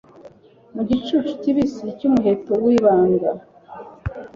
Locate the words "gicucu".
0.89-1.31